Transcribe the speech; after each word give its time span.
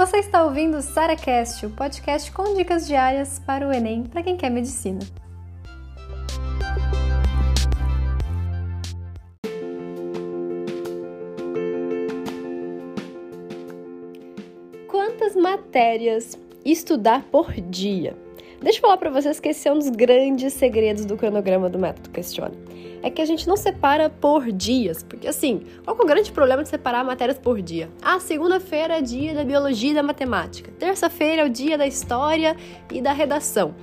Você 0.00 0.16
está 0.16 0.42
ouvindo 0.42 0.78
o 0.78 0.80
SaraCast, 0.80 1.66
o 1.66 1.70
podcast 1.72 2.32
com 2.32 2.54
dicas 2.54 2.86
diárias 2.86 3.38
para 3.38 3.68
o 3.68 3.70
Enem 3.70 4.04
para 4.04 4.22
quem 4.22 4.34
quer 4.34 4.48
medicina. 4.48 5.00
Quantas 14.88 15.36
matérias 15.36 16.38
estudar 16.64 17.22
por 17.24 17.52
dia? 17.52 18.16
Deixa 18.62 18.78
eu 18.78 18.80
falar 18.80 18.96
para 18.96 19.10
vocês 19.10 19.38
que 19.38 19.50
esse 19.50 19.68
é 19.68 19.72
um 19.72 19.78
dos 19.78 19.90
grandes 19.90 20.54
segredos 20.54 21.04
do 21.04 21.18
cronograma 21.18 21.68
do 21.68 21.78
método 21.78 22.08
Questiona. 22.08 22.54
É 23.02 23.10
que 23.10 23.22
a 23.22 23.24
gente 23.24 23.48
não 23.48 23.56
separa 23.56 24.10
por 24.10 24.52
dias, 24.52 25.02
porque 25.02 25.26
assim, 25.26 25.62
qual 25.84 25.96
é 25.96 26.02
o 26.02 26.06
grande 26.06 26.30
problema 26.30 26.62
de 26.62 26.68
separar 26.68 27.02
matérias 27.02 27.38
por 27.38 27.62
dia? 27.62 27.88
Ah, 28.02 28.20
segunda-feira 28.20 28.98
é 28.98 29.02
dia 29.02 29.34
da 29.34 29.44
biologia 29.44 29.92
e 29.92 29.94
da 29.94 30.02
matemática, 30.02 30.70
terça-feira 30.78 31.42
é 31.42 31.44
o 31.46 31.48
dia 31.48 31.78
da 31.78 31.86
história 31.86 32.54
e 32.92 33.00
da 33.00 33.12
redação. 33.12 33.74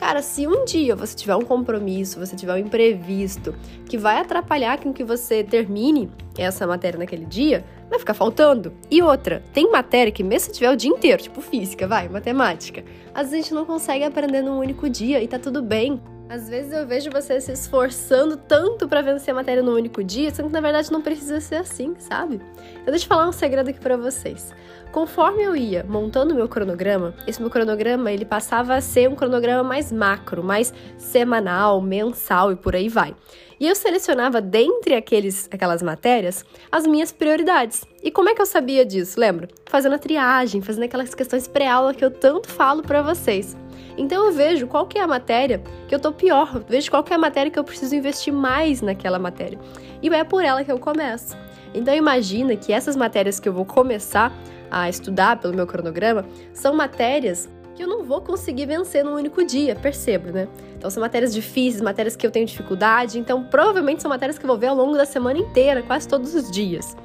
Cara, 0.00 0.22
se 0.22 0.46
um 0.46 0.64
dia 0.64 0.96
você 0.96 1.14
tiver 1.14 1.36
um 1.36 1.42
compromisso, 1.42 2.18
você 2.18 2.34
tiver 2.34 2.54
um 2.54 2.56
imprevisto 2.56 3.54
que 3.86 3.98
vai 3.98 4.18
atrapalhar 4.18 4.78
com 4.78 4.94
que 4.94 5.04
você 5.04 5.44
termine 5.44 6.10
essa 6.38 6.66
matéria 6.66 6.98
naquele 6.98 7.26
dia, 7.26 7.62
vai 7.90 7.98
ficar 7.98 8.14
faltando. 8.14 8.72
E 8.90 9.02
outra, 9.02 9.42
tem 9.52 9.70
matéria 9.70 10.10
que 10.10 10.24
mesmo 10.24 10.46
se 10.46 10.52
tiver 10.52 10.70
o 10.70 10.76
dia 10.76 10.88
inteiro, 10.88 11.22
tipo 11.22 11.42
física, 11.42 11.86
vai, 11.86 12.08
matemática, 12.08 12.82
às 13.12 13.30
vezes 13.30 13.34
a 13.34 13.42
gente 13.42 13.54
não 13.54 13.66
consegue 13.66 14.02
aprender 14.02 14.40
num 14.40 14.58
único 14.58 14.88
dia 14.88 15.22
e 15.22 15.28
tá 15.28 15.38
tudo 15.38 15.60
bem. 15.60 16.00
Às 16.30 16.48
vezes 16.48 16.72
eu 16.72 16.86
vejo 16.86 17.10
você 17.10 17.40
se 17.40 17.50
esforçando 17.50 18.36
tanto 18.36 18.88
para 18.88 19.02
vencer 19.02 19.32
a 19.32 19.34
matéria 19.34 19.64
no 19.64 19.74
único 19.74 20.04
dia, 20.04 20.32
sendo 20.32 20.46
que 20.46 20.52
na 20.52 20.60
verdade 20.60 20.92
não 20.92 21.02
precisa 21.02 21.40
ser 21.40 21.56
assim, 21.56 21.96
sabe? 21.98 22.40
Eu 22.86 22.96
falar 23.00 23.28
um 23.28 23.32
segredo 23.32 23.68
aqui 23.68 23.80
para 23.80 23.96
vocês. 23.96 24.54
Conforme 24.92 25.42
eu 25.42 25.56
ia 25.56 25.84
montando 25.88 26.32
meu 26.32 26.48
cronograma, 26.48 27.14
esse 27.26 27.40
meu 27.40 27.50
cronograma 27.50 28.12
ele 28.12 28.24
passava 28.24 28.76
a 28.76 28.80
ser 28.80 29.08
um 29.08 29.16
cronograma 29.16 29.64
mais 29.64 29.90
macro, 29.90 30.40
mais 30.40 30.72
semanal, 30.96 31.80
mensal 31.80 32.52
e 32.52 32.56
por 32.56 32.76
aí 32.76 32.88
vai. 32.88 33.12
E 33.58 33.66
eu 33.66 33.74
selecionava 33.74 34.40
dentre 34.40 34.94
aqueles, 34.94 35.48
aquelas 35.50 35.82
matérias 35.82 36.44
as 36.70 36.86
minhas 36.86 37.10
prioridades. 37.10 37.84
E 38.04 38.10
como 38.12 38.28
é 38.28 38.36
que 38.36 38.40
eu 38.40 38.46
sabia 38.46 38.84
disso? 38.84 39.18
Lembra? 39.18 39.48
Fazendo 39.66 39.96
a 39.96 39.98
triagem, 39.98 40.62
fazendo 40.62 40.84
aquelas 40.84 41.12
questões 41.12 41.48
pré-aula 41.48 41.92
que 41.92 42.04
eu 42.04 42.10
tanto 42.12 42.48
falo 42.48 42.82
para 42.82 43.02
vocês. 43.02 43.56
Então 43.96 44.26
eu 44.26 44.32
vejo 44.32 44.66
qual 44.66 44.86
que 44.86 44.98
é 44.98 45.02
a 45.02 45.06
matéria 45.06 45.62
que 45.88 45.94
eu 45.94 45.98
tô 45.98 46.12
pior, 46.12 46.62
vejo 46.68 46.90
qual 46.90 47.02
que 47.02 47.12
é 47.12 47.16
a 47.16 47.18
matéria 47.18 47.50
que 47.50 47.58
eu 47.58 47.64
preciso 47.64 47.94
investir 47.94 48.32
mais 48.32 48.80
naquela 48.80 49.18
matéria. 49.18 49.58
E 50.02 50.08
é 50.08 50.24
por 50.24 50.42
ela 50.42 50.64
que 50.64 50.72
eu 50.72 50.78
começo. 50.78 51.36
Então 51.74 51.94
imagina 51.94 52.56
que 52.56 52.72
essas 52.72 52.96
matérias 52.96 53.38
que 53.38 53.48
eu 53.48 53.52
vou 53.52 53.64
começar 53.64 54.32
a 54.70 54.88
estudar 54.88 55.38
pelo 55.38 55.54
meu 55.54 55.66
cronograma 55.66 56.24
são 56.52 56.74
matérias 56.74 57.48
que 57.74 57.82
eu 57.82 57.88
não 57.88 58.02
vou 58.04 58.20
conseguir 58.20 58.66
vencer 58.66 59.04
num 59.04 59.14
único 59.14 59.44
dia, 59.44 59.74
percebo, 59.74 60.30
né? 60.30 60.48
Então 60.76 60.90
são 60.90 61.00
matérias 61.00 61.32
difíceis, 61.32 61.80
matérias 61.80 62.14
que 62.14 62.26
eu 62.26 62.30
tenho 62.30 62.44
dificuldade, 62.44 63.18
então 63.18 63.44
provavelmente 63.44 64.02
são 64.02 64.08
matérias 64.08 64.38
que 64.38 64.44
eu 64.44 64.48
vou 64.48 64.58
ver 64.58 64.66
ao 64.66 64.76
longo 64.76 64.96
da 64.96 65.06
semana 65.06 65.38
inteira, 65.38 65.82
quase 65.82 66.06
todos 66.06 66.34
os 66.34 66.50
dias. 66.50 66.96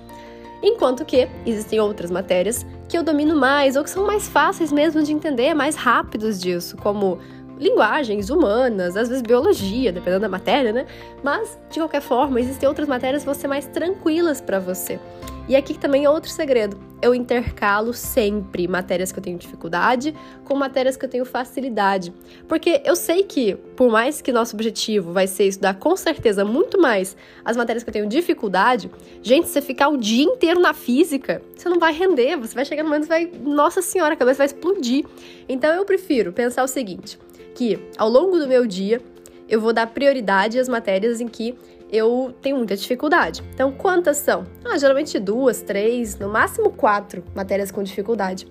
Enquanto 0.62 1.06
que 1.06 1.28
existem 1.46 1.80
outras 1.80 2.10
matérias 2.10 2.66
que 2.96 3.00
eu 3.00 3.04
domino 3.04 3.36
mais 3.36 3.76
ou 3.76 3.84
que 3.84 3.90
são 3.90 4.08
mais 4.08 4.26
fáceis 4.26 4.72
mesmo 4.72 5.04
de 5.04 5.12
entender, 5.12 5.54
mais 5.54 5.76
rápidos 5.76 6.40
disso, 6.40 6.78
como 6.78 7.20
linguagens 7.58 8.30
humanas, 8.30 8.98
às 8.98 9.08
vezes 9.08 9.22
biologia, 9.22 9.92
dependendo 9.92 10.22
da 10.22 10.30
matéria, 10.30 10.72
né? 10.72 10.86
Mas, 11.24 11.58
de 11.70 11.80
qualquer 11.80 12.02
forma, 12.02 12.40
existem 12.40 12.68
outras 12.68 12.88
matérias 12.88 13.24
que 13.24 13.26
vão 13.26 13.36
ser 13.36 13.48
mais 13.48 13.66
tranquilas 13.68 14.42
para 14.42 14.60
você. 14.60 15.00
E 15.48 15.56
aqui 15.56 15.78
também 15.78 16.06
é 16.06 16.10
outro 16.10 16.30
segredo. 16.32 16.76
Eu 17.00 17.14
intercalo 17.14 17.94
sempre 17.94 18.68
matérias 18.68 19.12
que 19.12 19.20
eu 19.20 19.24
tenho 19.24 19.38
dificuldade 19.38 20.16
com 20.44 20.56
matérias 20.56 20.98
que 20.98 21.06
eu 21.06 21.10
tenho 21.10 21.24
facilidade. 21.24 22.12
Porque 22.48 22.82
eu 22.84 22.96
sei 22.96 23.22
que, 23.22 23.54
por 23.76 23.92
mais 23.92 24.22
que 24.22 24.32
nosso 24.32 24.56
objetivo 24.56 25.14
vai 25.14 25.28
ser 25.28 25.44
estudar 25.44 25.76
com 25.76 25.96
certeza 25.96 26.44
muito 26.44 26.82
mais 26.82 27.16
as 27.44 27.56
matérias 27.56 27.84
que 27.84 27.90
eu 27.90 27.94
tenho 27.94 28.08
dificuldade, 28.08 28.90
gente, 29.22 29.48
você 29.48 29.62
ficar 29.62 29.90
o 29.90 29.98
dia 29.98 30.24
inteiro 30.24 30.60
na 30.60 30.74
física, 30.74 31.44
você 31.56 31.70
não 31.70 31.78
vai 31.78 31.94
render, 31.94 32.38
você 32.38 32.56
vai 32.56 32.66
chegar 32.66 32.82
no 32.82 32.90
momento 32.90 33.06
e 33.06 33.08
vai, 33.08 33.32
nossa 33.44 33.84
senhora, 33.84 34.16
a 34.16 34.18
cabeça 34.18 34.40
vai 34.40 34.48
explodir. 34.48 35.06
Então 35.48 35.76
eu 35.76 35.86
prefiro 35.86 36.34
pensar 36.34 36.64
o 36.64 36.68
seguinte: 36.68 37.20
que 37.56 37.80
ao 37.98 38.10
longo 38.10 38.38
do 38.38 38.48
meu 38.48 38.68
dia 38.68 39.02
eu 39.50 39.60
vou 39.60 39.74
dar 39.74 39.88
prioridade 39.88 40.60
às 40.60 40.68
matérias 40.68 41.22
em 41.22 41.28
que 41.28 41.56
eu 41.92 42.36
tenho 42.42 42.58
muita 42.58 42.76
dificuldade. 42.76 43.44
Então, 43.54 43.72
quantas 43.72 44.18
são? 44.18 44.46
Ah, 44.64 44.78
geralmente 44.78 45.18
duas, 45.20 45.62
três, 45.62 46.18
no 46.20 46.30
máximo 46.30 46.72
quatro 46.72 47.24
matérias 47.34 47.72
com 47.72 47.82
dificuldade. 47.82 48.48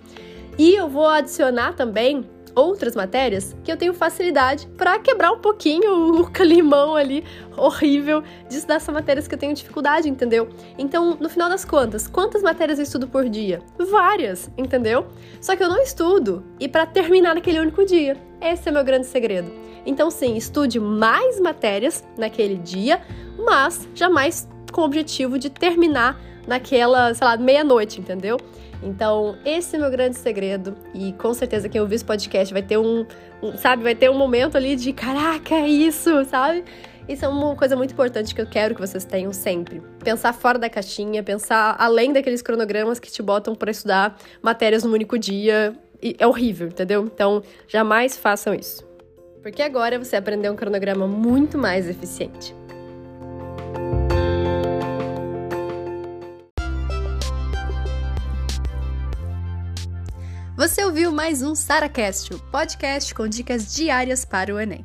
E 0.56 0.75
eu 0.75 0.88
vou 0.88 1.06
adicionar 1.06 1.75
também 1.75 2.25
outras 2.54 2.94
matérias 2.94 3.54
que 3.65 3.72
eu 3.72 3.76
tenho 3.76 3.92
facilidade 3.92 4.66
para 4.76 4.98
quebrar 4.98 5.32
um 5.32 5.38
pouquinho 5.38 6.21
o 6.21 6.31
calimão 6.31 6.94
ali 6.94 7.25
horrível 7.56 8.22
disso 8.48 8.66
dessas 8.66 8.94
matérias 8.94 9.26
que 9.26 9.34
eu 9.34 9.38
tenho 9.38 9.53
dificuldade, 9.53 10.09
entendeu? 10.09 10.48
Então, 10.78 11.16
no 11.21 11.28
final 11.28 11.48
das 11.48 11.65
contas, 11.65 12.06
quantas 12.06 12.42
matérias 12.42 12.78
eu 12.78 12.84
estudo 12.84 13.09
por 13.09 13.28
dia? 13.28 13.60
Várias, 13.91 14.50
entendeu? 14.56 15.06
Só 15.41 15.56
que 15.56 15.62
eu 15.62 15.69
não 15.69 15.82
estudo 15.82 16.44
e 16.60 16.69
para 16.69 16.86
terminar 16.86 17.34
naquele 17.34 17.59
único 17.59 17.84
dia. 17.84 18.16
Esse 18.44 18.69
é 18.69 18.72
meu 18.72 18.84
grande 18.84 19.06
segredo. 19.06 19.50
Então, 19.87 20.10
sim, 20.10 20.37
estude 20.37 20.78
mais 20.78 21.41
matérias 21.41 22.05
naquele 22.16 22.56
dia, 22.56 23.00
mas 23.38 23.88
jamais 23.94 24.47
com 24.71 24.82
o 24.82 24.84
objetivo 24.84 25.38
de 25.38 25.49
terminar 25.49 26.21
naquela, 26.47 27.15
sei 27.15 27.27
lá, 27.27 27.37
meia-noite, 27.38 28.00
entendeu? 28.00 28.38
Então, 28.83 29.37
esse 29.47 29.77
é 29.77 29.78
o 29.78 29.83
meu 29.83 29.91
grande 29.91 30.19
segredo. 30.19 30.77
E 30.93 31.12
com 31.15 31.33
certeza 31.33 31.71
quem 31.71 31.81
ouvir 31.81 31.94
esse 31.94 32.04
podcast 32.04 32.53
vai 32.53 32.62
ter 32.62 32.77
um, 32.77 33.06
um, 33.43 33.56
sabe, 33.56 33.83
vai 33.83 33.94
ter 33.94 34.10
um 34.10 34.19
momento 34.19 34.56
ali 34.56 34.77
de 34.77 34.93
caraca, 34.93 35.54
é 35.54 35.66
isso, 35.66 36.25
sabe? 36.27 36.65
Isso 37.09 37.25
é 37.25 37.28
uma 37.28 37.54
coisa 37.54 37.77
muito 37.77 37.93
importante 37.93 38.34
que 38.34 38.41
eu 38.41 38.47
quero 38.47 38.75
que 38.75 38.81
vocês 38.81 39.04
tenham 39.04 39.33
sempre. 39.33 39.83
Pensar 40.03 40.33
fora 40.34 40.59
da 40.59 40.69
caixinha, 40.69 41.22
pensar 41.22 41.77
além 41.78 42.12
daqueles 42.12 42.43
cronogramas 42.43 42.99
que 42.99 43.10
te 43.10 43.22
botam 43.22 43.54
para 43.54 43.71
estudar 43.71 44.19
matérias 44.43 44.84
no 44.84 44.93
único 44.93 45.19
dia. 45.19 45.75
É 46.03 46.27
horrível, 46.27 46.69
entendeu? 46.69 47.05
Então, 47.05 47.43
jamais 47.66 48.16
façam 48.16 48.55
isso. 48.55 48.84
Porque 49.43 49.62
agora 49.62 49.99
você 49.99 50.16
aprendeu 50.16 50.53
um 50.53 50.56
cronograma 50.56 51.06
muito 51.06 51.59
mais 51.59 51.88
eficiente. 51.88 52.55
Você 60.56 60.84
ouviu 60.84 61.10
mais 61.10 61.43
um 61.43 61.54
SaraCast, 61.54 62.33
o 62.33 62.38
podcast 62.38 63.15
com 63.15 63.27
dicas 63.27 63.75
diárias 63.75 64.25
para 64.25 64.54
o 64.54 64.59
Enem. 64.59 64.84